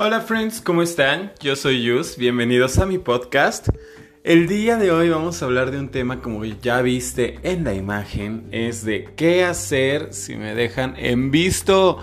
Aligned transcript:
Hola 0.00 0.20
friends, 0.20 0.60
¿cómo 0.60 0.82
están? 0.82 1.32
Yo 1.40 1.56
soy 1.56 1.82
Yus, 1.82 2.16
bienvenidos 2.16 2.78
a 2.78 2.86
mi 2.86 2.98
podcast. 2.98 3.68
El 4.22 4.46
día 4.46 4.76
de 4.76 4.92
hoy 4.92 5.08
vamos 5.08 5.42
a 5.42 5.46
hablar 5.46 5.72
de 5.72 5.80
un 5.80 5.88
tema 5.88 6.22
como 6.22 6.44
ya 6.44 6.82
viste 6.82 7.40
en 7.42 7.64
la 7.64 7.74
imagen, 7.74 8.46
es 8.52 8.84
de 8.84 9.08
qué 9.16 9.44
hacer 9.44 10.14
si 10.14 10.36
me 10.36 10.54
dejan 10.54 10.94
en 10.98 11.32
visto. 11.32 11.98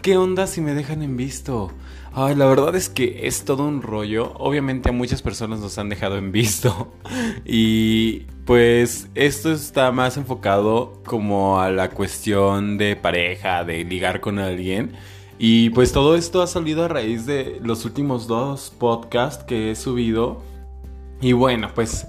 ¿Qué 0.00 0.16
onda 0.16 0.46
si 0.46 0.60
me 0.60 0.74
dejan 0.74 1.02
en 1.02 1.16
visto? 1.16 1.72
Ay, 2.12 2.36
la 2.36 2.46
verdad 2.46 2.76
es 2.76 2.88
que 2.88 3.26
es 3.26 3.44
todo 3.44 3.64
un 3.64 3.82
rollo. 3.82 4.32
Obviamente 4.34 4.90
a 4.90 4.92
muchas 4.92 5.20
personas 5.20 5.58
nos 5.58 5.76
han 5.76 5.88
dejado 5.88 6.18
en 6.18 6.30
visto. 6.30 6.94
Y 7.44 8.26
pues 8.44 9.08
esto 9.16 9.50
está 9.50 9.90
más 9.90 10.16
enfocado 10.16 11.02
como 11.04 11.60
a 11.60 11.72
la 11.72 11.90
cuestión 11.90 12.78
de 12.78 12.94
pareja, 12.94 13.64
de 13.64 13.82
ligar 13.82 14.20
con 14.20 14.38
alguien. 14.38 14.92
Y 15.42 15.70
pues 15.70 15.92
todo 15.92 16.16
esto 16.16 16.42
ha 16.42 16.46
salido 16.46 16.84
a 16.84 16.88
raíz 16.88 17.24
de 17.24 17.60
los 17.64 17.86
últimos 17.86 18.26
dos 18.26 18.70
podcasts 18.78 19.42
que 19.42 19.70
he 19.70 19.74
subido. 19.74 20.42
Y 21.22 21.32
bueno, 21.32 21.70
pues 21.74 22.06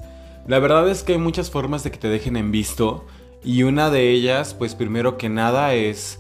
la 0.50 0.60
verdad 0.60 0.90
es 0.90 1.04
que 1.04 1.14
hay 1.14 1.18
muchas 1.18 1.50
formas 1.50 1.82
de 1.86 1.92
que 1.92 1.98
te 1.98 2.10
dejen 2.10 2.36
en 2.36 2.52
visto. 2.52 3.06
Y 3.42 3.64
una 3.64 3.90
de 3.90 4.10
ellas, 4.12 4.54
pues 4.54 4.76
primero 4.76 5.18
que 5.18 5.30
nada 5.30 5.74
es 5.76 6.20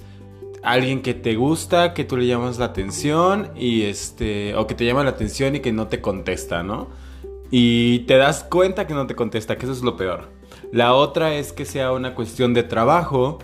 alguien 0.64 1.02
que 1.02 1.14
te 1.14 1.36
gusta, 1.36 1.94
que 1.94 2.06
tú 2.06 2.16
le 2.16 2.28
llamas 2.28 2.60
la 2.60 2.66
atención 2.66 3.50
y 3.58 3.82
este 3.82 4.56
o 4.56 4.66
que 4.66 4.73
te 4.73 4.86
llama 4.86 5.04
la 5.04 5.09
atención 5.09 5.58
y 5.58 5.59
que 5.59 5.73
no 5.73 5.88
te 5.88 6.00
contesta, 6.00 6.64
¿no? 6.64 6.88
Y 7.52 8.00
te 8.06 8.16
das 8.16 8.46
cuenta 8.46 8.88
que 8.88 8.94
no 8.94 9.06
te 9.06 9.16
contesta, 9.16 9.58
que 9.58 9.66
eso 9.66 9.73
es 9.73 9.82
lo 9.82 9.98
peor. 9.98 10.30
La 10.72 10.94
otra 10.94 11.36
es 11.36 11.52
que 11.52 11.66
sea 11.66 11.92
una 11.92 12.16
cuestión 12.16 12.54
de 12.54 12.64
trabajo 12.64 13.40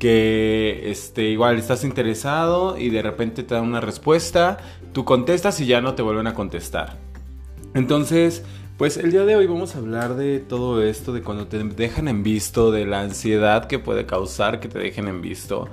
que 0.00 0.90
este, 0.90 1.24
igual 1.24 1.58
estás 1.58 1.84
interesado 1.84 2.76
y 2.76 2.88
de 2.88 3.02
repente 3.02 3.44
te 3.44 3.54
dan 3.54 3.64
una 3.64 3.80
respuesta, 3.80 4.56
tú 4.92 5.04
contestas 5.04 5.60
y 5.60 5.66
ya 5.66 5.80
no 5.80 5.94
te 5.94 6.02
vuelven 6.02 6.26
a 6.26 6.34
contestar. 6.34 6.96
Entonces, 7.74 8.42
pues 8.78 8.96
el 8.96 9.12
día 9.12 9.26
de 9.26 9.36
hoy 9.36 9.46
vamos 9.46 9.76
a 9.76 9.78
hablar 9.78 10.16
de 10.16 10.40
todo 10.40 10.82
esto, 10.82 11.12
de 11.12 11.22
cuando 11.22 11.46
te 11.46 11.62
dejan 11.62 12.08
en 12.08 12.22
visto, 12.22 12.72
de 12.72 12.86
la 12.86 13.02
ansiedad 13.02 13.66
que 13.66 13.78
puede 13.78 14.06
causar 14.06 14.58
que 14.58 14.68
te 14.68 14.78
dejen 14.78 15.06
en 15.06 15.20
visto. 15.20 15.68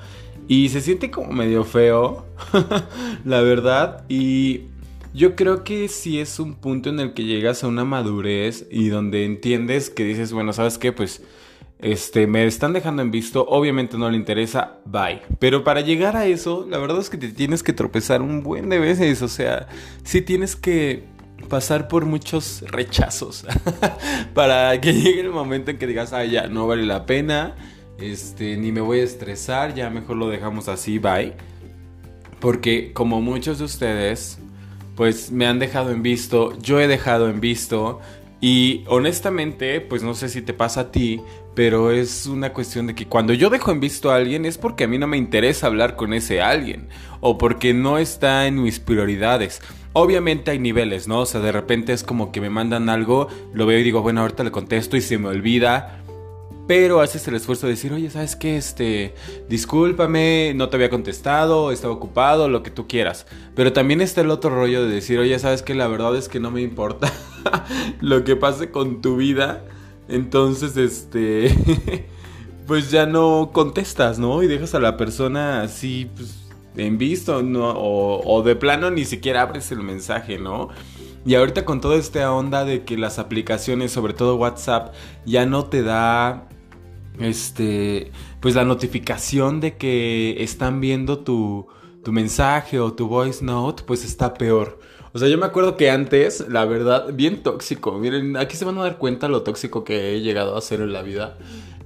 Y 0.50 0.70
se 0.70 0.81
siente 0.81 1.09
como 1.09 1.31
medio 1.31 1.64
feo, 1.64 2.25
la 3.25 3.42
verdad. 3.42 4.03
Y 4.09 4.66
yo 5.14 5.38
creo 5.38 5.64
que 5.64 5.88
sí 5.88 6.20
es 6.20 6.38
un 6.38 6.55
punto 6.55 6.89
en 6.89 7.00
el 7.00 7.14
que 7.14 7.23
llegas 7.23 7.64
a 7.64 7.67
una 7.67 7.86
madurez 7.86 8.67
y 8.70 8.89
donde 8.89 9.23
entiendes 9.23 9.89
que 9.89 10.03
dices, 10.03 10.33
bueno, 10.33 10.52
¿sabes 10.52 10.78
qué? 10.78 10.92
Pues 10.92 11.23
este, 11.80 12.25
me 12.25 12.45
están 12.45 12.73
dejando 12.73 13.02
en 13.02 13.11
visto, 13.11 13.45
obviamente 13.47 13.97
no 13.97 14.09
le 14.09 14.17
interesa, 14.17 14.78
bye. 14.86 15.22
Pero 15.39 15.64
para 15.64 15.81
llegar 15.81 16.16
a 16.16 16.25
eso, 16.25 16.66
la 16.70 16.78
verdad 16.78 17.00
es 17.00 17.09
que 17.09 17.17
te 17.17 17.30
tienes 17.30 17.64
que 17.64 17.73
tropezar 17.73 18.22
un 18.22 18.44
buen 18.44 18.70
de 18.70 18.80
veces, 18.80 19.22
o 19.22 19.28
sea, 19.28 19.67
sí 20.03 20.22
tienes 20.22 20.55
que 20.55 21.03
pasar 21.50 21.88
por 21.88 22.05
muchos 22.05 22.64
rechazos 22.67 23.45
para 24.33 24.80
que 24.81 24.94
llegue 24.94 25.22
el 25.22 25.30
momento 25.30 25.72
en 25.72 25.78
que 25.78 25.88
digas, 25.88 26.14
ah, 26.14 26.25
ya, 26.25 26.48
no 26.48 26.67
vale 26.67 26.86
la 26.86 27.05
pena, 27.05 27.55
este, 28.00 28.58
ni 28.58 28.72
me 28.72 28.81
voy 28.81 29.00
a 29.00 29.03
estresar, 29.03 29.73
ya 29.75 29.89
mejor 29.89 30.17
lo 30.17 30.30
dejamos 30.30 30.67
así, 30.67 31.00
bye. 31.00 31.33
Porque 32.39 32.92
como 32.94 33.22
muchos 33.22 33.59
de 33.59 33.66
ustedes, 33.66 34.39
pues 34.95 35.31
me 35.31 35.45
han 35.45 35.59
dejado 35.59 35.92
en 35.92 36.03
visto, 36.03 36.58
yo 36.59 36.80
he 36.80 36.88
dejado 36.88 37.30
en 37.30 37.39
visto, 37.39 38.00
y 38.39 38.83
honestamente, 38.88 39.81
pues 39.81 40.03
no 40.03 40.13
sé 40.13 40.30
si 40.30 40.41
te 40.41 40.53
pasa 40.53 40.81
a 40.81 40.91
ti, 40.91 41.21
pero 41.55 41.91
es 41.91 42.27
una 42.27 42.53
cuestión 42.53 42.85
de 42.85 42.93
que 42.93 43.07
cuando 43.07 43.33
yo 43.33 43.49
dejo 43.49 43.71
en 43.71 43.80
visto 43.80 44.11
a 44.11 44.16
alguien 44.16 44.45
es 44.45 44.59
porque 44.59 44.83
a 44.83 44.88
mí 44.88 44.99
no 44.99 45.07
me 45.07 45.17
interesa 45.17 45.66
hablar 45.66 45.95
con 45.95 46.13
ese 46.13 46.39
alguien 46.39 46.88
o 47.19 47.39
porque 47.39 47.73
no 47.73 47.97
está 47.97 48.45
en 48.45 48.61
mis 48.61 48.80
prioridades. 48.80 49.61
Obviamente 49.93 50.52
hay 50.52 50.59
niveles, 50.59 51.08
¿no? 51.08 51.21
O 51.21 51.25
sea, 51.25 51.41
de 51.41 51.52
repente 51.52 51.93
es 51.93 52.03
como 52.03 52.31
que 52.31 52.42
me 52.42 52.52
mandan 52.52 52.89
algo, 52.89 53.27
lo 53.53 53.65
veo 53.65 53.80
y 53.80 53.83
digo, 53.83 54.03
bueno, 54.03 54.21
ahorita 54.21 54.43
le 54.43 54.52
contesto 54.52 54.95
y 54.97 55.02
se 55.02 55.17
me 55.17 55.30
olvida. 55.30 56.03
Pero 56.67 56.99
haces 56.99 57.26
el 57.30 57.36
esfuerzo 57.36 57.65
de 57.65 57.73
decir, 57.73 57.93
oye, 57.93 58.09
¿sabes 58.09 58.36
qué? 58.36 58.58
Este, 58.58 59.15
discúlpame, 59.47 60.52
no 60.53 60.67
te 60.67 60.76
había 60.76 60.89
contestado, 60.89 61.71
estaba 61.71 61.93
ocupado, 61.93 62.49
lo 62.49 62.61
que 62.61 62.70
tú 62.70 62.87
quieras. 62.87 63.26
Pero 63.55 63.71
también 63.73 64.02
está 64.02 64.21
el 64.21 64.30
otro 64.30 64.49
rollo 64.52 64.86
de 64.86 64.93
decir, 64.93 65.17
oye, 65.17 65.39
¿sabes 65.39 65.64
qué? 65.64 65.73
La 65.73 65.87
verdad 65.87 66.15
es 66.17 66.27
que 66.27 66.42
no 66.42 66.52
me 66.52 66.61
importa 66.61 67.11
lo 68.02 68.23
que 68.23 68.35
pase 68.35 68.71
con 68.71 69.02
tu 69.02 69.17
vida 69.17 69.63
entonces, 70.08 70.77
este, 70.77 72.08
pues 72.67 72.91
ya 72.91 73.05
no 73.05 73.52
contestas, 73.53 74.19
¿no? 74.19 74.41
Y 74.43 74.47
dejas 74.47 74.73
a 74.75 74.80
la 74.80 74.97
persona 74.97 75.61
así, 75.61 76.09
pues, 76.15 76.47
en 76.75 76.97
visto, 76.97 77.41
¿no? 77.43 77.73
O, 77.75 78.41
de 78.43 78.55
plano 78.55 78.89
ni 78.91 79.05
siquiera 79.05 79.41
abres 79.41 79.71
el 79.71 79.80
mensaje, 79.80 80.37
¿no? 80.37 80.69
Y 81.25 81.35
ahorita 81.35 81.65
con 81.65 81.81
toda 81.81 81.97
esta 81.97 82.31
onda 82.31 82.63
de 82.63 82.85
que 82.85 82.97
las 82.97 83.19
aplicaciones, 83.19 83.91
sobre 83.91 84.14
todo 84.14 84.35
WhatsApp, 84.35 84.93
ya 85.25 85.45
no 85.45 85.65
te 85.65 85.83
da, 85.83 86.47
este, 87.19 88.11
pues 88.39 88.55
la 88.55 88.64
notificación 88.64 89.59
de 89.59 89.75
que 89.75 90.41
están 90.41 90.79
viendo 90.79 91.19
tu, 91.19 91.67
tu 92.03 92.14
mensaje 92.14 92.79
o 92.79 92.93
tu 92.93 93.08
voice 93.09 93.43
note, 93.43 93.83
pues 93.85 94.05
está 94.05 94.35
peor. 94.35 94.79
O 95.17 95.20
sea, 95.20 95.30
yo 95.30 95.39
me 95.39 95.48
acuerdo 95.48 95.78
que 95.78 95.89
antes, 95.89 96.48
la 96.48 96.64
verdad, 96.66 97.08
bien 97.11 97.42
tóxico. 97.42 97.98
Miren, 97.98 98.38
aquí 98.38 98.55
se 98.55 98.66
van 98.66 98.78
a 98.78 98.83
dar 98.83 99.00
cuenta 99.00 99.28
lo 99.28 99.42
tóxico 99.42 99.83
que 99.83 100.14
he 100.14 100.22
llegado 100.22 100.55
a 100.55 100.61
ser 100.61 100.80
en 100.80 100.94
la 100.94 101.02
vida. 101.02 101.39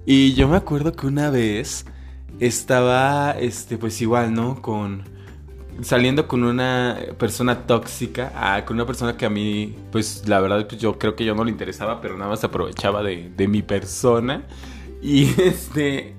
Y 0.05 0.33
yo 0.33 0.49
me 0.49 0.57
acuerdo 0.57 0.91
que 0.91 1.07
una 1.07 1.29
vez 1.29 1.85
estaba, 2.41 3.31
este, 3.31 3.77
pues 3.77 4.01
igual, 4.01 4.33
¿no? 4.33 4.61
Con 4.61 5.03
saliendo 5.81 6.27
con 6.27 6.43
una 6.43 6.97
persona 7.17 7.65
tóxica, 7.65 8.33
ah, 8.35 8.65
con 8.65 8.75
una 8.75 8.85
persona 8.85 9.15
que 9.15 9.25
a 9.25 9.29
mí, 9.29 9.77
pues 9.93 10.27
la 10.27 10.41
verdad, 10.41 10.67
pues 10.67 10.81
yo 10.81 10.99
creo 10.99 11.15
que 11.15 11.23
yo 11.23 11.33
no 11.33 11.45
le 11.45 11.51
interesaba, 11.51 12.01
pero 12.01 12.17
nada 12.17 12.31
más 12.31 12.43
aprovechaba 12.43 13.01
de, 13.01 13.31
de 13.33 13.47
mi 13.47 13.61
persona. 13.61 14.45
Y 15.01 15.23
este, 15.41 16.17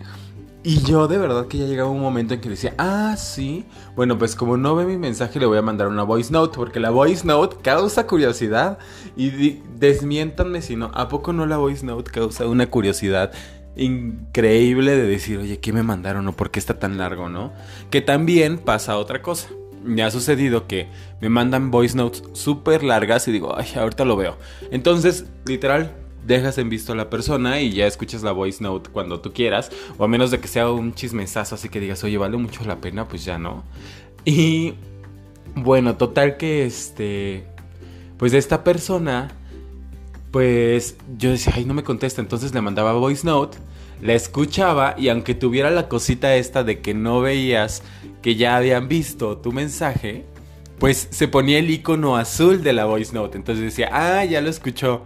y 0.64 0.82
yo 0.82 1.08
de 1.08 1.18
verdad 1.18 1.48
que 1.48 1.58
ya 1.58 1.66
llegaba 1.66 1.90
un 1.90 2.00
momento 2.00 2.34
en 2.34 2.40
que 2.40 2.48
decía, 2.48 2.74
ah, 2.78 3.16
sí, 3.16 3.64
bueno, 3.96 4.18
pues 4.18 4.36
como 4.36 4.56
no 4.56 4.76
ve 4.76 4.84
mi 4.84 4.96
mensaje 4.96 5.40
le 5.40 5.46
voy 5.46 5.58
a 5.58 5.62
mandar 5.62 5.88
una 5.88 6.04
voice 6.04 6.32
note, 6.32 6.56
porque 6.56 6.78
la 6.78 6.90
voice 6.90 7.26
note 7.26 7.56
causa 7.62 8.06
curiosidad 8.06 8.78
y 9.16 9.60
desmiéntanme 9.78 10.62
si 10.62 10.76
no, 10.76 10.90
¿a 10.94 11.08
poco 11.08 11.32
no 11.32 11.46
la 11.46 11.56
voice 11.56 11.84
note 11.84 12.10
causa 12.10 12.46
una 12.46 12.66
curiosidad 12.66 13.32
increíble 13.76 14.94
de 14.96 15.06
decir, 15.06 15.38
oye, 15.38 15.58
¿qué 15.58 15.72
me 15.72 15.82
mandaron 15.82 16.28
o 16.28 16.32
por 16.32 16.50
qué 16.50 16.58
está 16.58 16.78
tan 16.78 16.98
largo, 16.98 17.28
no? 17.28 17.52
Que 17.90 18.00
también 18.00 18.58
pasa 18.58 18.96
otra 18.98 19.22
cosa. 19.22 19.48
Me 19.82 20.04
ha 20.04 20.10
sucedido 20.10 20.68
que 20.68 20.88
me 21.20 21.28
mandan 21.28 21.70
voice 21.70 21.96
notes 21.96 22.22
súper 22.34 22.84
largas 22.84 23.26
y 23.26 23.32
digo, 23.32 23.56
ay, 23.56 23.66
ahorita 23.74 24.04
lo 24.04 24.16
veo. 24.16 24.36
Entonces, 24.70 25.26
literal, 25.44 25.92
dejas 26.26 26.58
en 26.58 26.68
visto 26.68 26.92
a 26.92 26.96
la 26.96 27.10
persona 27.10 27.60
y 27.60 27.72
ya 27.72 27.86
escuchas 27.86 28.22
la 28.22 28.32
voice 28.32 28.62
note 28.62 28.90
cuando 28.90 29.20
tú 29.20 29.32
quieras, 29.32 29.70
o 29.98 30.04
a 30.04 30.08
menos 30.08 30.30
de 30.30 30.40
que 30.40 30.48
sea 30.48 30.70
un 30.70 30.94
chismesazo 30.94 31.54
así 31.54 31.68
que 31.68 31.80
digas, 31.80 32.02
oye, 32.04 32.18
vale 32.18 32.36
mucho 32.36 32.64
la 32.64 32.80
pena, 32.80 33.08
pues 33.08 33.24
ya 33.24 33.38
no. 33.38 33.64
Y 34.24 34.74
bueno, 35.54 35.96
total 35.96 36.36
que 36.36 36.64
este, 36.64 37.44
pues 38.16 38.32
de 38.32 38.38
esta 38.38 38.64
persona, 38.64 39.32
pues 40.30 40.96
yo 41.18 41.30
decía, 41.30 41.52
ay, 41.56 41.64
no 41.64 41.74
me 41.74 41.82
contesta, 41.82 42.20
entonces 42.20 42.54
le 42.54 42.60
mandaba 42.60 42.92
voice 42.92 43.26
note, 43.26 43.58
la 44.00 44.14
escuchaba 44.14 44.94
y 44.98 45.08
aunque 45.08 45.34
tuviera 45.34 45.70
la 45.70 45.88
cosita 45.88 46.34
esta 46.36 46.64
de 46.64 46.80
que 46.80 46.94
no 46.94 47.20
veías 47.20 47.82
que 48.20 48.36
ya 48.36 48.56
habían 48.56 48.88
visto 48.88 49.38
tu 49.38 49.52
mensaje, 49.52 50.24
pues 50.78 51.08
se 51.10 51.28
ponía 51.28 51.58
el 51.58 51.70
icono 51.70 52.16
azul 52.16 52.62
de 52.62 52.72
la 52.72 52.86
voice 52.86 53.12
note, 53.12 53.36
entonces 53.36 53.64
decía, 53.64 53.90
ah, 53.92 54.24
ya 54.24 54.40
lo 54.40 54.50
escuchó. 54.50 55.04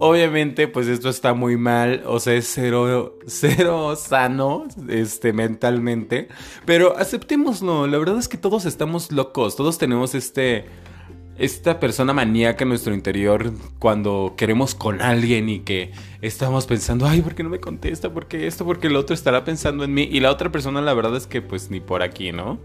Obviamente, 0.00 0.68
pues 0.68 0.86
esto 0.86 1.08
está 1.08 1.34
muy 1.34 1.56
mal, 1.56 2.04
o 2.06 2.20
sea, 2.20 2.34
es 2.34 2.48
cero, 2.54 3.18
cero 3.26 3.96
sano, 3.96 4.68
este, 4.88 5.32
mentalmente. 5.32 6.28
Pero 6.64 6.96
aceptémoslo, 6.96 7.88
la 7.88 7.98
verdad 7.98 8.16
es 8.18 8.28
que 8.28 8.38
todos 8.38 8.64
estamos 8.64 9.10
locos, 9.10 9.56
todos 9.56 9.76
tenemos 9.76 10.14
este, 10.14 10.66
esta 11.36 11.80
persona 11.80 12.12
maníaca 12.12 12.62
en 12.62 12.68
nuestro 12.68 12.94
interior 12.94 13.52
cuando 13.80 14.34
queremos 14.36 14.76
con 14.76 15.02
alguien 15.02 15.48
y 15.48 15.60
que 15.60 15.90
estamos 16.22 16.66
pensando, 16.66 17.04
ay, 17.04 17.20
¿por 17.20 17.34
qué 17.34 17.42
no 17.42 17.50
me 17.50 17.58
contesta? 17.58 18.14
¿Por 18.14 18.28
qué 18.28 18.46
esto? 18.46 18.64
Porque 18.64 18.86
el 18.86 18.94
otro 18.94 19.14
estará 19.14 19.44
pensando 19.44 19.82
en 19.82 19.94
mí. 19.94 20.08
Y 20.08 20.20
la 20.20 20.30
otra 20.30 20.52
persona, 20.52 20.80
la 20.80 20.94
verdad 20.94 21.16
es 21.16 21.26
que, 21.26 21.42
pues, 21.42 21.70
ni 21.70 21.80
por 21.80 22.02
aquí, 22.04 22.30
¿no? 22.30 22.60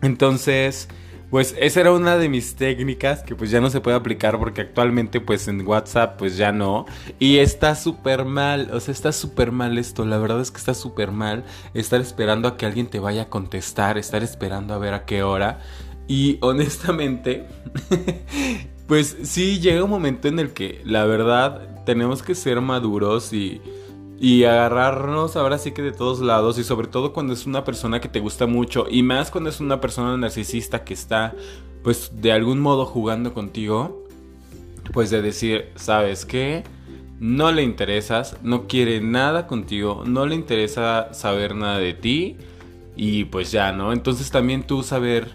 Entonces... 0.00 0.88
Pues 1.30 1.54
esa 1.58 1.80
era 1.80 1.92
una 1.92 2.16
de 2.16 2.28
mis 2.28 2.56
técnicas 2.56 3.22
que 3.22 3.36
pues 3.36 3.52
ya 3.52 3.60
no 3.60 3.70
se 3.70 3.80
puede 3.80 3.96
aplicar 3.96 4.38
porque 4.38 4.62
actualmente 4.62 5.20
pues 5.20 5.46
en 5.46 5.64
WhatsApp 5.66 6.18
pues 6.18 6.36
ya 6.36 6.50
no. 6.50 6.86
Y 7.20 7.38
está 7.38 7.76
súper 7.76 8.24
mal, 8.24 8.70
o 8.72 8.80
sea, 8.80 8.92
está 8.92 9.12
súper 9.12 9.52
mal 9.52 9.78
esto, 9.78 10.04
la 10.04 10.18
verdad 10.18 10.40
es 10.40 10.50
que 10.50 10.58
está 10.58 10.74
súper 10.74 11.12
mal 11.12 11.44
estar 11.72 12.00
esperando 12.00 12.48
a 12.48 12.56
que 12.56 12.66
alguien 12.66 12.88
te 12.88 12.98
vaya 12.98 13.22
a 13.22 13.28
contestar, 13.28 13.96
estar 13.96 14.24
esperando 14.24 14.74
a 14.74 14.78
ver 14.78 14.92
a 14.92 15.04
qué 15.04 15.22
hora. 15.22 15.60
Y 16.08 16.38
honestamente, 16.40 17.46
pues 18.88 19.16
sí 19.22 19.60
llega 19.60 19.84
un 19.84 19.90
momento 19.90 20.26
en 20.26 20.40
el 20.40 20.52
que 20.52 20.80
la 20.84 21.04
verdad 21.04 21.84
tenemos 21.84 22.24
que 22.24 22.34
ser 22.34 22.60
maduros 22.60 23.32
y 23.32 23.62
y 24.20 24.44
agarrarnos 24.44 25.34
ahora 25.36 25.56
sí 25.56 25.72
que 25.72 25.80
de 25.80 25.92
todos 25.92 26.20
lados 26.20 26.58
y 26.58 26.64
sobre 26.64 26.88
todo 26.88 27.14
cuando 27.14 27.32
es 27.32 27.46
una 27.46 27.64
persona 27.64 28.02
que 28.02 28.08
te 28.08 28.20
gusta 28.20 28.46
mucho 28.46 28.86
y 28.88 29.02
más 29.02 29.30
cuando 29.30 29.48
es 29.48 29.60
una 29.60 29.80
persona 29.80 30.14
narcisista 30.18 30.84
que 30.84 30.92
está 30.92 31.34
pues 31.82 32.12
de 32.20 32.30
algún 32.30 32.60
modo 32.60 32.84
jugando 32.84 33.32
contigo, 33.32 34.06
pues 34.92 35.08
de 35.08 35.22
decir, 35.22 35.70
¿sabes 35.74 36.26
qué? 36.26 36.64
No 37.18 37.50
le 37.50 37.62
interesas, 37.62 38.36
no 38.42 38.66
quiere 38.66 39.00
nada 39.00 39.46
contigo, 39.46 40.04
no 40.06 40.26
le 40.26 40.34
interesa 40.34 41.14
saber 41.14 41.54
nada 41.54 41.78
de 41.78 41.94
ti 41.94 42.36
y 42.96 43.24
pues 43.24 43.50
ya, 43.50 43.72
¿no? 43.72 43.94
Entonces 43.94 44.30
también 44.30 44.64
tú 44.64 44.82
saber 44.82 45.28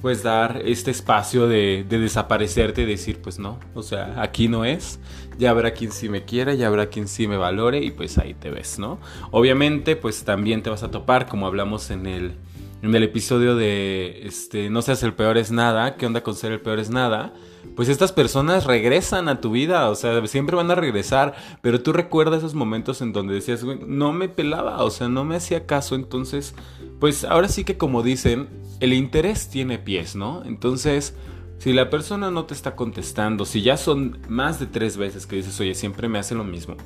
pues 0.00 0.22
dar 0.22 0.62
este 0.64 0.90
espacio 0.90 1.46
de, 1.46 1.84
de, 1.88 1.98
desaparecerte 1.98 2.82
y 2.82 2.86
decir, 2.86 3.20
pues 3.20 3.38
no, 3.38 3.58
o 3.74 3.82
sea, 3.82 4.20
aquí 4.22 4.48
no 4.48 4.64
es, 4.64 4.98
ya 5.38 5.50
habrá 5.50 5.72
quien 5.72 5.92
sí 5.92 6.08
me 6.08 6.24
quiera, 6.24 6.54
ya 6.54 6.66
habrá 6.66 6.86
quien 6.86 7.08
sí 7.08 7.28
me 7.28 7.36
valore 7.36 7.82
y 7.82 7.90
pues 7.90 8.18
ahí 8.18 8.34
te 8.34 8.50
ves, 8.50 8.78
¿no? 8.78 8.98
Obviamente, 9.30 9.96
pues 9.96 10.24
también 10.24 10.62
te 10.62 10.70
vas 10.70 10.82
a 10.82 10.90
topar, 10.90 11.26
como 11.26 11.46
hablamos 11.46 11.90
en 11.90 12.06
el, 12.06 12.34
en 12.82 12.94
el 12.94 13.02
episodio 13.02 13.56
de, 13.56 14.22
este, 14.24 14.70
no 14.70 14.80
seas 14.80 15.02
el 15.02 15.12
peor 15.12 15.36
es 15.36 15.50
nada, 15.50 15.96
¿qué 15.96 16.06
onda 16.06 16.22
con 16.22 16.34
ser 16.34 16.52
el 16.52 16.60
peor 16.60 16.78
es 16.78 16.88
nada? 16.88 17.34
Pues 17.76 17.88
estas 17.88 18.12
personas 18.12 18.64
regresan 18.64 19.28
a 19.28 19.40
tu 19.40 19.50
vida, 19.50 19.90
o 19.90 19.94
sea, 19.94 20.26
siempre 20.26 20.56
van 20.56 20.70
a 20.70 20.74
regresar, 20.74 21.34
pero 21.60 21.82
tú 21.82 21.92
recuerdas 21.92 22.38
esos 22.38 22.54
momentos 22.54 23.02
en 23.02 23.12
donde 23.12 23.34
decías, 23.34 23.64
no 23.64 24.12
me 24.12 24.28
pelaba, 24.28 24.82
o 24.82 24.90
sea, 24.90 25.08
no 25.08 25.24
me 25.24 25.36
hacía 25.36 25.66
caso, 25.66 25.94
entonces, 25.94 26.54
pues 26.98 27.24
ahora 27.24 27.48
sí 27.48 27.64
que 27.64 27.76
como 27.76 28.02
dicen, 28.02 28.48
el 28.80 28.94
interés 28.94 29.50
tiene 29.50 29.78
pies, 29.78 30.16
¿no? 30.16 30.42
Entonces, 30.46 31.14
si 31.58 31.74
la 31.74 31.90
persona 31.90 32.30
no 32.30 32.46
te 32.46 32.54
está 32.54 32.76
contestando, 32.76 33.44
si 33.44 33.60
ya 33.60 33.76
son 33.76 34.18
más 34.28 34.58
de 34.58 34.66
tres 34.66 34.96
veces 34.96 35.26
que 35.26 35.36
dices, 35.36 35.60
oye, 35.60 35.74
siempre 35.74 36.08
me 36.08 36.18
hace 36.18 36.34
lo 36.34 36.44
mismo, 36.44 36.76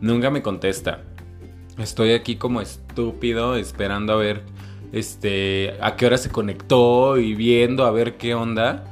nunca 0.00 0.30
me 0.30 0.42
contesta, 0.42 1.02
estoy 1.76 2.12
aquí 2.12 2.36
como 2.36 2.60
estúpido 2.60 3.56
esperando 3.56 4.12
a 4.12 4.16
ver, 4.16 4.44
este, 4.92 5.76
a 5.80 5.96
qué 5.96 6.06
hora 6.06 6.18
se 6.18 6.30
conectó 6.30 7.18
y 7.18 7.34
viendo 7.34 7.84
a 7.84 7.90
ver 7.90 8.16
qué 8.16 8.34
onda. 8.34 8.84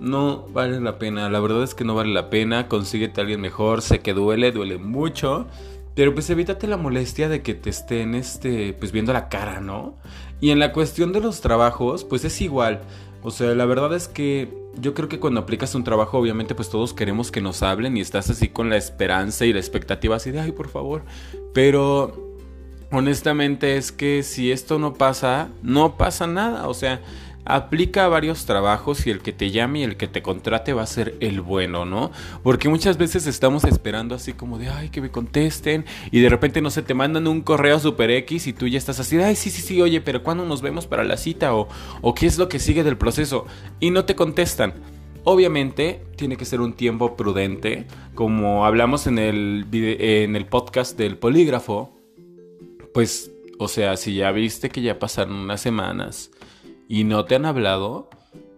No 0.00 0.46
vale 0.48 0.80
la 0.80 0.98
pena, 0.98 1.30
la 1.30 1.40
verdad 1.40 1.62
es 1.62 1.74
que 1.74 1.84
no 1.84 1.94
vale 1.94 2.12
la 2.12 2.28
pena, 2.28 2.68
consíguete 2.68 3.20
a 3.20 3.22
alguien 3.22 3.40
mejor, 3.40 3.80
sé 3.80 4.00
que 4.00 4.12
duele, 4.12 4.52
duele 4.52 4.76
mucho, 4.76 5.46
pero 5.94 6.12
pues 6.12 6.28
evítate 6.28 6.66
la 6.66 6.76
molestia 6.76 7.30
de 7.30 7.40
que 7.40 7.54
te 7.54 7.70
estén 7.70 8.14
este 8.14 8.74
pues 8.74 8.92
viendo 8.92 9.14
la 9.14 9.30
cara, 9.30 9.60
¿no? 9.60 9.96
Y 10.40 10.50
en 10.50 10.58
la 10.58 10.72
cuestión 10.72 11.12
de 11.12 11.20
los 11.20 11.40
trabajos, 11.40 12.04
pues 12.04 12.24
es 12.24 12.40
igual. 12.42 12.82
O 13.22 13.30
sea, 13.30 13.54
la 13.54 13.64
verdad 13.64 13.94
es 13.94 14.06
que 14.06 14.52
yo 14.78 14.94
creo 14.94 15.08
que 15.08 15.18
cuando 15.18 15.40
aplicas 15.40 15.74
un 15.74 15.82
trabajo, 15.82 16.18
obviamente, 16.18 16.54
pues 16.54 16.68
todos 16.68 16.92
queremos 16.92 17.32
que 17.32 17.40
nos 17.40 17.62
hablen 17.62 17.96
y 17.96 18.00
estás 18.00 18.30
así 18.30 18.48
con 18.48 18.68
la 18.68 18.76
esperanza 18.76 19.46
y 19.46 19.52
la 19.52 19.58
expectativa 19.58 20.16
así 20.16 20.30
de, 20.30 20.40
ay, 20.40 20.52
por 20.52 20.68
favor. 20.68 21.02
Pero 21.54 22.25
honestamente 22.90 23.76
es 23.76 23.92
que 23.92 24.22
si 24.22 24.52
esto 24.52 24.78
no 24.78 24.94
pasa, 24.94 25.48
no 25.62 25.96
pasa 25.96 26.26
nada. 26.26 26.68
O 26.68 26.74
sea, 26.74 27.00
aplica 27.46 28.04
a 28.04 28.08
varios 28.08 28.44
trabajos 28.44 29.06
y 29.06 29.10
el 29.10 29.20
que 29.20 29.32
te 29.32 29.50
llame 29.50 29.80
y 29.80 29.82
el 29.84 29.96
que 29.96 30.08
te 30.08 30.20
contrate 30.20 30.72
va 30.72 30.82
a 30.82 30.86
ser 30.86 31.16
el 31.20 31.40
bueno, 31.40 31.84
¿no? 31.84 32.10
Porque 32.42 32.68
muchas 32.68 32.98
veces 32.98 33.26
estamos 33.26 33.64
esperando 33.64 34.14
así 34.14 34.32
como 34.32 34.58
de, 34.58 34.68
ay, 34.68 34.88
que 34.90 35.00
me 35.00 35.10
contesten 35.10 35.84
y 36.10 36.20
de 36.20 36.28
repente, 36.28 36.60
no 36.60 36.70
sé, 36.70 36.82
te 36.82 36.94
mandan 36.94 37.26
un 37.28 37.42
correo 37.42 37.78
super 37.78 38.10
X 38.10 38.48
y 38.48 38.52
tú 38.52 38.66
ya 38.66 38.78
estás 38.78 38.98
así, 38.98 39.16
ay, 39.18 39.36
sí, 39.36 39.50
sí, 39.50 39.62
sí, 39.62 39.80
oye, 39.80 40.00
pero 40.00 40.22
¿cuándo 40.22 40.44
nos 40.44 40.60
vemos 40.60 40.86
para 40.86 41.04
la 41.04 41.16
cita? 41.16 41.54
O, 41.54 41.68
o 42.02 42.14
qué 42.14 42.26
es 42.26 42.36
lo 42.36 42.48
que 42.48 42.58
sigue 42.58 42.82
del 42.82 42.98
proceso 42.98 43.46
y 43.80 43.90
no 43.90 44.04
te 44.04 44.16
contestan. 44.16 44.74
Obviamente 45.22 46.04
tiene 46.16 46.36
que 46.36 46.44
ser 46.44 46.60
un 46.60 46.74
tiempo 46.74 47.16
prudente, 47.16 47.86
como 48.14 48.64
hablamos 48.64 49.08
en 49.08 49.18
el, 49.18 49.66
en 49.72 50.36
el 50.36 50.46
podcast 50.46 50.96
del 50.96 51.18
polígrafo, 51.18 51.95
pues, 52.96 53.30
o 53.58 53.68
sea, 53.68 53.98
si 53.98 54.14
ya 54.14 54.32
viste 54.32 54.70
que 54.70 54.80
ya 54.80 54.98
pasaron 54.98 55.34
unas 55.34 55.60
semanas, 55.60 56.30
y 56.88 57.04
no 57.04 57.26
te 57.26 57.34
han 57.34 57.44
hablado, 57.44 58.08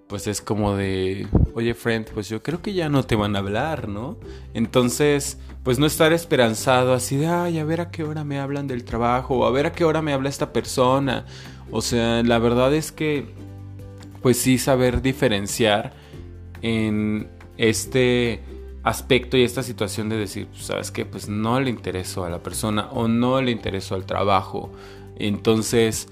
pues 0.07 0.29
es 0.29 0.41
como 0.41 0.77
de, 0.77 1.27
oye 1.55 1.75
friend, 1.75 2.07
pues 2.15 2.29
yo 2.29 2.41
creo 2.41 2.63
que 2.63 2.73
ya 2.73 2.89
no 2.89 3.03
te 3.03 3.17
van 3.17 3.35
a 3.35 3.41
hablar, 3.41 3.89
¿no? 3.89 4.17
Entonces, 4.55 5.41
pues 5.65 5.81
no 5.81 5.87
estar 5.87 6.13
esperanzado 6.13 6.95
así 6.95 7.17
de, 7.17 7.27
ay, 7.27 7.59
a 7.59 7.65
ver 7.65 7.81
a 7.81 7.91
qué 7.91 8.05
hora 8.05 8.23
me 8.23 8.39
hablan 8.39 8.69
del 8.69 8.85
trabajo, 8.85 9.39
o 9.39 9.45
a 9.45 9.51
ver 9.51 9.67
a 9.67 9.73
qué 9.73 9.85
hora 9.85 10.03
me 10.03 10.13
habla 10.13 10.29
esta 10.29 10.53
persona. 10.53 11.27
O 11.73 11.83
sea, 11.83 12.23
la 12.23 12.39
verdad 12.39 12.73
es 12.73 12.93
que, 12.93 13.27
pues 14.23 14.39
sí 14.39 14.59
saber 14.59 15.03
diferenciar 15.03 15.95
en 16.63 17.29
este 17.57 18.45
aspecto 18.89 19.37
y 19.37 19.43
esta 19.43 19.63
situación 19.63 20.09
de 20.09 20.17
decir, 20.17 20.47
pues, 20.47 20.65
sabes 20.65 20.91
qué, 20.91 21.05
pues 21.05 21.29
no 21.29 21.61
le 21.61 21.69
interesó 21.71 22.25
a 22.25 22.31
la 22.31 22.43
persona 22.43 22.89
o 22.93 23.07
no 23.07 23.41
le 23.43 23.51
interesó 23.51 23.95
al 23.95 24.07
trabajo. 24.07 24.71
Entonces, 25.19 26.09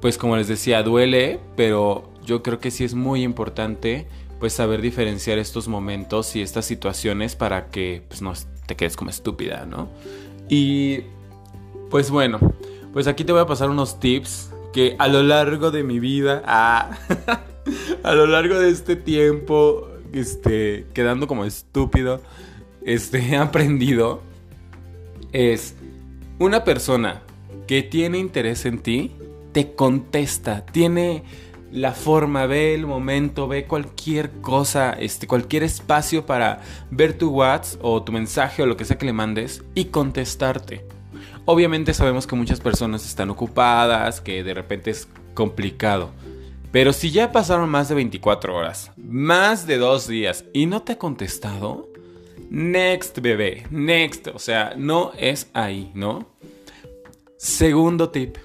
pues 0.00 0.16
como 0.16 0.36
les 0.36 0.48
decía, 0.48 0.82
duele, 0.82 1.40
pero 1.56 2.10
yo 2.24 2.42
creo 2.42 2.58
que 2.58 2.70
sí 2.70 2.84
es 2.84 2.94
muy 2.94 3.22
importante 3.22 4.06
pues 4.40 4.52
saber 4.52 4.82
diferenciar 4.82 5.38
estos 5.38 5.68
momentos 5.68 6.36
y 6.36 6.42
estas 6.42 6.66
situaciones 6.66 7.36
para 7.36 7.70
que 7.70 8.02
pues 8.08 8.20
no 8.20 8.32
te 8.66 8.76
quedes 8.76 8.96
como 8.96 9.10
estúpida, 9.10 9.66
¿no? 9.66 9.88
Y 10.48 11.00
pues 11.90 12.10
bueno, 12.10 12.38
pues 12.92 13.06
aquí 13.06 13.24
te 13.24 13.32
voy 13.32 13.40
a 13.42 13.46
pasar 13.46 13.70
unos 13.70 14.00
tips 14.00 14.50
que 14.72 14.96
a 14.98 15.08
lo 15.08 15.22
largo 15.22 15.70
de 15.70 15.82
mi 15.82 15.98
vida, 15.98 16.42
ah, 16.46 16.90
a 18.02 18.14
lo 18.14 18.26
largo 18.26 18.58
de 18.58 18.70
este 18.70 18.96
tiempo, 18.96 19.88
este, 20.18 20.86
quedando 20.94 21.26
como 21.26 21.44
estúpido, 21.44 22.22
este, 22.84 23.18
he 23.18 23.36
aprendido 23.36 24.22
es 25.32 25.74
una 26.38 26.64
persona 26.64 27.22
que 27.66 27.82
tiene 27.82 28.18
interés 28.18 28.64
en 28.64 28.78
ti, 28.78 29.12
te 29.52 29.74
contesta, 29.74 30.64
tiene 30.66 31.24
la 31.72 31.92
forma, 31.92 32.46
ve 32.46 32.74
el 32.74 32.86
momento, 32.86 33.48
ve 33.48 33.66
cualquier 33.66 34.30
cosa, 34.40 34.92
este, 34.92 35.26
cualquier 35.26 35.62
espacio 35.62 36.24
para 36.24 36.60
ver 36.90 37.18
tu 37.18 37.30
WhatsApp 37.30 37.84
o 37.84 38.02
tu 38.02 38.12
mensaje 38.12 38.62
o 38.62 38.66
lo 38.66 38.76
que 38.76 38.84
sea 38.84 38.98
que 38.98 39.06
le 39.06 39.12
mandes 39.12 39.62
y 39.74 39.86
contestarte. 39.86 40.86
Obviamente 41.44 41.92
sabemos 41.94 42.26
que 42.26 42.36
muchas 42.36 42.60
personas 42.60 43.06
están 43.06 43.30
ocupadas, 43.30 44.20
que 44.20 44.42
de 44.42 44.54
repente 44.54 44.90
es 44.90 45.08
complicado. 45.34 46.10
Pero 46.76 46.92
si 46.92 47.10
ya 47.10 47.32
pasaron 47.32 47.70
más 47.70 47.88
de 47.88 47.94
24 47.94 48.54
horas, 48.54 48.90
más 48.98 49.66
de 49.66 49.78
dos 49.78 50.06
días 50.06 50.44
y 50.52 50.66
no 50.66 50.82
te 50.82 50.92
ha 50.92 50.98
contestado, 50.98 51.88
next 52.50 53.18
bebé, 53.20 53.66
next, 53.70 54.26
o 54.26 54.38
sea, 54.38 54.74
no 54.76 55.12
es 55.16 55.48
ahí, 55.54 55.90
¿no? 55.94 56.28
Segundo 57.38 58.10
tip, 58.10 58.36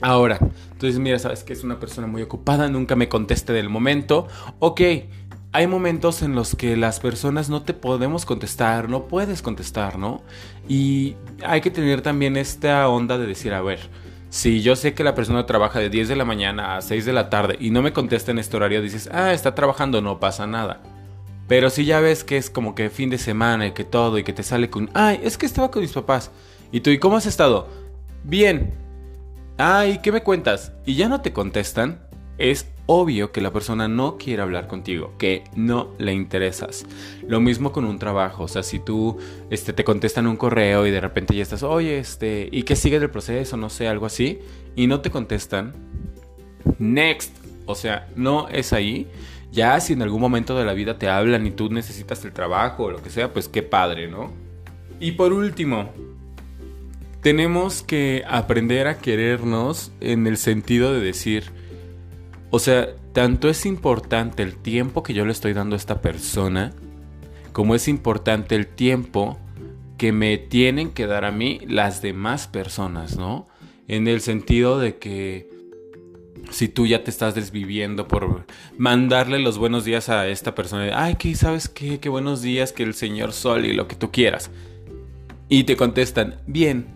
Ahora, 0.00 0.38
entonces 0.72 0.98
mira, 0.98 1.18
sabes 1.18 1.44
que 1.44 1.52
es 1.52 1.62
una 1.62 1.78
persona 1.78 2.06
muy 2.06 2.22
ocupada, 2.22 2.70
nunca 2.70 2.96
me 2.96 3.10
conteste 3.10 3.52
del 3.52 3.68
momento. 3.68 4.28
Ok, 4.58 4.80
hay 5.52 5.66
momentos 5.66 6.22
en 6.22 6.34
los 6.34 6.56
que 6.56 6.74
las 6.74 7.00
personas 7.00 7.50
no 7.50 7.64
te 7.64 7.74
podemos 7.74 8.24
contestar, 8.24 8.88
no 8.88 9.08
puedes 9.08 9.42
contestar, 9.42 9.98
¿no? 9.98 10.22
Y 10.70 11.16
hay 11.44 11.60
que 11.60 11.70
tener 11.70 12.00
también 12.00 12.38
esta 12.38 12.88
onda 12.88 13.18
de 13.18 13.26
decir, 13.26 13.52
a 13.52 13.60
ver, 13.60 13.90
si 14.36 14.60
yo 14.60 14.76
sé 14.76 14.92
que 14.92 15.02
la 15.02 15.14
persona 15.14 15.46
trabaja 15.46 15.78
de 15.78 15.88
10 15.88 16.08
de 16.08 16.16
la 16.16 16.26
mañana 16.26 16.76
a 16.76 16.82
6 16.82 17.06
de 17.06 17.12
la 17.14 17.30
tarde 17.30 17.56
y 17.58 17.70
no 17.70 17.80
me 17.80 17.94
contesta 17.94 18.32
en 18.32 18.38
este 18.38 18.56
horario, 18.56 18.82
dices, 18.82 19.08
ah, 19.10 19.32
está 19.32 19.54
trabajando, 19.54 20.02
no 20.02 20.20
pasa 20.20 20.46
nada. 20.46 20.82
Pero 21.48 21.70
si 21.70 21.86
ya 21.86 22.00
ves 22.00 22.22
que 22.22 22.36
es 22.36 22.50
como 22.50 22.74
que 22.74 22.90
fin 22.90 23.08
de 23.08 23.16
semana 23.16 23.66
y 23.66 23.72
que 23.72 23.84
todo 23.84 24.18
y 24.18 24.24
que 24.24 24.34
te 24.34 24.42
sale 24.42 24.68
con, 24.68 24.90
ay, 24.92 25.20
es 25.22 25.38
que 25.38 25.46
estaba 25.46 25.70
con 25.70 25.80
mis 25.80 25.92
papás. 25.92 26.30
Y 26.70 26.80
tú, 26.80 26.90
¿y 26.90 26.98
cómo 26.98 27.16
has 27.16 27.24
estado? 27.24 27.68
Bien, 28.24 28.74
Ay, 29.58 30.00
¿qué 30.02 30.12
me 30.12 30.22
cuentas? 30.22 30.72
Y 30.84 30.96
ya 30.96 31.08
no 31.08 31.22
te 31.22 31.32
contestan, 31.32 32.05
es 32.38 32.66
obvio 32.86 33.32
que 33.32 33.40
la 33.40 33.52
persona 33.52 33.88
no 33.88 34.16
quiere 34.16 34.42
hablar 34.42 34.68
contigo, 34.68 35.12
que 35.18 35.44
no 35.54 35.92
le 35.98 36.12
interesas. 36.12 36.86
Lo 37.26 37.40
mismo 37.40 37.72
con 37.72 37.84
un 37.84 37.98
trabajo, 37.98 38.44
o 38.44 38.48
sea, 38.48 38.62
si 38.62 38.78
tú 38.78 39.18
este, 39.50 39.72
te 39.72 39.84
contestan 39.84 40.26
un 40.26 40.36
correo 40.36 40.86
y 40.86 40.90
de 40.90 41.00
repente 41.00 41.34
ya 41.34 41.42
estás, 41.42 41.62
oye, 41.62 41.98
este, 41.98 42.48
¿y 42.50 42.62
qué 42.62 42.76
sigue 42.76 43.00
del 43.00 43.10
proceso? 43.10 43.56
No 43.56 43.70
sé, 43.70 43.88
algo 43.88 44.06
así, 44.06 44.38
y 44.76 44.86
no 44.86 45.00
te 45.00 45.10
contestan, 45.10 45.74
next, 46.78 47.36
o 47.66 47.74
sea, 47.74 48.08
no 48.14 48.48
es 48.48 48.72
ahí. 48.72 49.08
Ya 49.52 49.78
si 49.80 49.94
en 49.94 50.02
algún 50.02 50.20
momento 50.20 50.56
de 50.56 50.64
la 50.64 50.74
vida 50.74 50.98
te 50.98 51.08
hablan 51.08 51.46
y 51.46 51.50
tú 51.50 51.70
necesitas 51.70 52.24
el 52.24 52.32
trabajo 52.32 52.84
o 52.84 52.90
lo 52.90 53.02
que 53.02 53.10
sea, 53.10 53.32
pues 53.32 53.48
qué 53.48 53.62
padre, 53.62 54.08
¿no? 54.08 54.30
Y 55.00 55.12
por 55.12 55.32
último, 55.32 55.90
tenemos 57.22 57.82
que 57.82 58.22
aprender 58.28 58.86
a 58.86 58.98
querernos 58.98 59.92
en 60.00 60.26
el 60.26 60.36
sentido 60.36 60.92
de 60.92 61.00
decir, 61.00 61.50
o 62.50 62.58
sea, 62.58 62.88
tanto 63.12 63.48
es 63.48 63.66
importante 63.66 64.42
el 64.42 64.56
tiempo 64.56 65.02
que 65.02 65.14
yo 65.14 65.24
le 65.24 65.32
estoy 65.32 65.52
dando 65.52 65.74
a 65.74 65.78
esta 65.78 66.00
persona, 66.00 66.72
como 67.52 67.74
es 67.74 67.88
importante 67.88 68.54
el 68.54 68.66
tiempo 68.66 69.38
que 69.98 70.12
me 70.12 70.36
tienen 70.38 70.90
que 70.90 71.06
dar 71.06 71.24
a 71.24 71.32
mí 71.32 71.60
las 71.66 72.02
demás 72.02 72.46
personas, 72.46 73.16
¿no? 73.16 73.48
En 73.88 74.08
el 74.08 74.20
sentido 74.20 74.78
de 74.78 74.98
que 74.98 75.48
si 76.50 76.68
tú 76.68 76.86
ya 76.86 77.02
te 77.02 77.10
estás 77.10 77.34
desviviendo 77.34 78.06
por 78.06 78.44
mandarle 78.76 79.38
los 79.38 79.58
buenos 79.58 79.84
días 79.84 80.08
a 80.08 80.28
esta 80.28 80.54
persona, 80.54 80.90
ay, 80.94 81.16
que 81.16 81.34
sabes 81.34 81.68
qué, 81.68 81.98
qué 81.98 82.08
buenos 82.08 82.42
días, 82.42 82.72
que 82.72 82.82
el 82.82 82.94
Señor 82.94 83.32
Sol 83.32 83.64
y 83.64 83.72
lo 83.72 83.88
que 83.88 83.96
tú 83.96 84.10
quieras 84.10 84.50
y 85.48 85.64
te 85.64 85.76
contestan, 85.76 86.36
bien, 86.46 86.86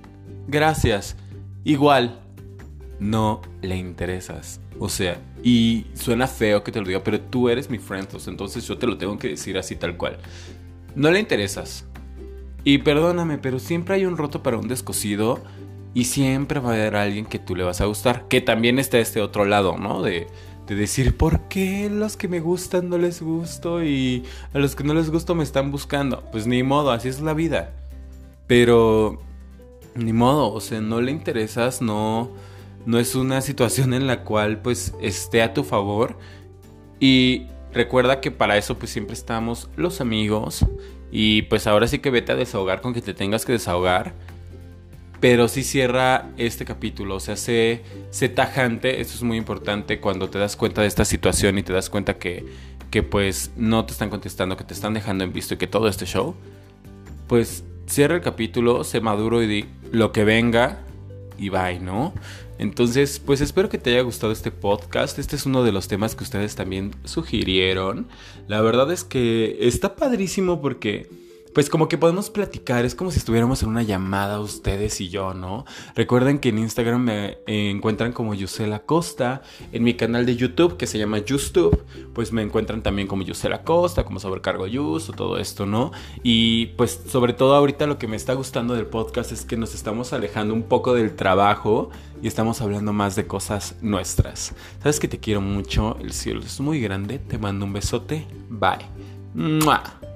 gracias, 0.49 1.17
igual, 1.65 2.21
no 2.99 3.41
le 3.63 3.77
interesas. 3.77 4.61
O 4.83 4.89
sea, 4.89 5.21
y 5.45 5.85
suena 5.93 6.27
feo 6.27 6.65
que 6.65 6.73
te 6.73 6.81
lo 6.81 6.87
diga, 6.87 7.05
pero 7.05 7.21
tú 7.21 7.51
eres 7.51 7.69
mi 7.69 7.79
friend, 7.79 8.09
entonces 8.27 8.67
yo 8.67 8.79
te 8.79 8.87
lo 8.87 8.97
tengo 8.97 9.19
que 9.19 9.29
decir 9.29 9.59
así 9.59 9.77
tal 9.77 9.99
cual. 9.99 10.17
No 10.95 11.11
le 11.11 11.21
interesas. 11.21 11.85
Y 12.65 12.79
perdóname, 12.79 13.37
pero 13.37 13.59
siempre 13.59 13.97
hay 13.97 14.07
un 14.07 14.17
roto 14.17 14.43
para 14.43 14.57
un 14.57 14.69
descosido 14.69 15.39
y 15.93 16.05
siempre 16.05 16.61
va 16.61 16.71
a 16.71 16.73
haber 16.73 16.97
alguien 16.97 17.27
que 17.27 17.39
tú 17.39 17.55
le 17.55 17.63
vas 17.63 17.83
a 17.83 17.85
gustar. 17.85 18.27
Que 18.29 18.41
también 18.41 18.79
está 18.79 18.99
este 18.99 19.21
otro 19.21 19.45
lado, 19.45 19.77
¿no? 19.77 20.01
De, 20.01 20.29
de 20.67 20.75
decir, 20.75 21.15
¿por 21.15 21.49
qué 21.49 21.91
los 21.91 22.17
que 22.17 22.29
me 22.29 22.41
gustan 22.41 22.89
no 22.89 22.97
les 22.97 23.21
gusto 23.21 23.85
y 23.85 24.25
a 24.55 24.59
los 24.59 24.75
que 24.75 24.85
no 24.85 24.95
les 24.95 25.11
gusto 25.11 25.35
me 25.35 25.45
están 25.45 25.71
buscando? 25.71 26.25
Pues 26.33 26.47
ni 26.47 26.63
modo, 26.63 26.91
así 26.91 27.09
es 27.09 27.21
la 27.21 27.35
vida. 27.35 27.75
Pero, 28.47 29.21
ni 29.95 30.15
modo, 30.15 30.51
o 30.51 30.61
sea, 30.63 30.81
no 30.81 31.03
le 31.03 31.13
interesas, 31.13 31.83
no 31.83 32.31
no 32.87 32.99
es 32.99 33.15
una 33.15 33.41
situación 33.41 33.95
en 33.95 34.07
la 34.07 34.25
cual 34.25 34.61
pues 34.61 34.95
esté 35.01 35.43
a 35.43 35.55
tu 35.55 35.65
favor. 35.65 36.19
Y 36.99 37.47
recuerda 37.73 38.21
que 38.21 38.31
para 38.31 38.57
eso 38.57 38.79
pues 38.79 38.91
siempre 38.91 39.15
estamos 39.15 39.69
los 39.77 40.01
amigos. 40.01 40.65
Y 41.13 41.43
pues 41.43 41.67
ahora 41.67 41.89
sí 41.89 41.99
que 41.99 42.11
vete 42.11 42.33
a 42.33 42.37
desahogar 42.37 42.81
con 42.81 42.95
que 42.95 43.03
te 43.03 43.15
tengas 43.15 43.45
que 43.45 43.53
desahogar. 43.53 44.15
Pero 45.21 45.49
sí 45.49 45.65
cierra 45.65 46.31
este 46.39 46.65
capítulo, 46.65 47.17
o 47.17 47.21
sea, 47.21 47.37
sé, 47.37 47.83
tajante, 48.35 49.03
eso 49.03 49.15
es 49.15 49.23
muy 49.23 49.37
importante 49.37 50.01
cuando 50.01 50.31
te 50.31 50.39
das 50.39 50.57
cuenta 50.57 50.81
de 50.81 50.87
esta 50.87 51.05
situación 51.05 51.59
y 51.59 51.63
te 51.63 51.75
das 51.75 51.91
cuenta 51.91 52.17
que, 52.17 52.47
que 52.91 53.03
pues 53.03 53.51
no 53.55 53.85
te 53.85 53.93
están 53.93 54.09
contestando, 54.09 54.57
que 54.57 54.65
te 54.65 54.73
están 54.73 54.95
dejando 54.95 55.23
en 55.23 55.35
visto 55.35 55.53
y 55.53 55.57
que 55.59 55.67
todo 55.67 55.89
este 55.89 56.07
show, 56.07 56.35
pues 57.27 57.65
cierra 57.87 58.15
el 58.15 58.23
capítulo, 58.23 58.83
sé 58.83 59.03
maduro 59.03 59.43
y 59.43 59.69
lo 59.93 60.11
que 60.11 60.25
venga 60.25 60.79
y 61.41 61.49
bye, 61.49 61.81
¿no? 61.81 62.13
Entonces, 62.59 63.19
pues 63.19 63.41
espero 63.41 63.71
que 63.71 63.79
te 63.79 63.91
haya 63.91 64.03
gustado 64.03 64.31
este 64.33 64.51
podcast. 64.51 65.19
Este 65.19 65.37
es 65.37 65.47
uno 65.47 65.65
de 65.65 65.73
los 65.73 65.89
temas 65.89 66.15
que 66.15 66.25
ustedes 66.25 66.55
también 66.55 66.95
sugirieron. 67.05 68.07
La 68.47 68.61
verdad 68.61 68.93
es 68.93 69.03
que 69.03 69.57
está 69.63 69.97
padrísimo 69.97 70.61
porque 70.61 71.09
pues 71.55 71.69
como 71.69 71.89
que 71.89 71.99
podemos 71.99 72.31
platicar, 72.31 72.85
es 72.85 72.95
como 72.95 73.11
si 73.11 73.19
estuviéramos 73.19 73.63
en 73.63 73.69
una 73.69 73.83
llamada 73.83 74.41
ustedes 74.41 75.01
y 75.01 75.09
yo, 75.09 75.35
¿no? 75.35 75.65
Recuerden 75.95 76.39
que 76.39 76.51
en 76.51 76.59
Instagram 76.59 77.03
me 77.03 77.39
encuentran 77.47 78.13
como 78.13 78.35
Yusela 78.35 78.81
Costa, 78.81 79.43
en 79.73 79.83
mi 79.83 79.95
canal 79.95 80.27
de 80.27 80.37
YouTube 80.37 80.77
que 80.77 80.87
se 80.87 80.99
llama 80.99 81.19
YouTube, 81.19 81.85
pues 82.15 82.33
me 82.33 82.43
encuentran 82.43 82.83
también 82.83 83.09
como 83.09 83.23
Yusela 83.23 83.63
Costa, 83.63 84.05
como 84.05 84.21
sobrecargo 84.21 84.67
Yus 84.67 85.09
o 85.09 85.13
todo 85.13 85.39
esto, 85.39 85.67
¿no? 85.67 85.93
Y 86.23 86.67
pues 86.77 87.01
sobre 87.09 87.33
todo 87.33 87.55
ahorita 87.55 87.87
lo 87.87 87.99
que 87.99 88.09
me 88.09 88.17
está 88.17 88.35
gustando 88.35 88.75
del 88.75 88.87
podcast 88.87 89.33
es 89.33 89.45
que 89.45 89.57
nos 89.57 89.75
estamos 89.75 90.13
alejando 90.13 90.55
un 90.55 90.65
poco 90.65 90.95
del 90.95 91.17
trabajo 91.17 91.91
y 92.23 92.29
estamos 92.29 92.61
hablando 92.61 92.93
más 92.93 93.17
de 93.17 93.27
cosas 93.27 93.77
nuestras. 93.81 94.55
Sabes 94.83 95.01
que 95.01 95.09
te 95.09 95.19
quiero 95.19 95.41
mucho, 95.41 95.97
el 96.01 96.13
cielo 96.13 96.41
es 96.41 96.61
muy 96.61 96.81
grande, 96.81 97.19
te 97.19 97.39
mando 97.39 97.65
un 97.65 97.73
besote, 97.73 98.27
bye. 98.49 100.10